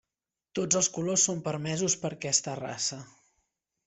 [0.59, 2.99] Tots els colors són permesos per aquesta raça.